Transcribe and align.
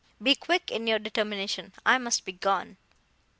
—Be 0.19 0.33
quick 0.33 0.71
in 0.71 0.87
your 0.87 0.97
determination—I 0.97 1.99
must 1.99 2.25
be 2.25 2.31
gone. 2.31 2.77